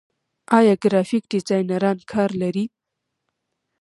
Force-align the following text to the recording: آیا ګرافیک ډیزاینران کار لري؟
آیا 0.57 0.73
ګرافیک 0.83 1.23
ډیزاینران 1.31 1.97
کار 2.11 2.29
لري؟ 2.41 2.65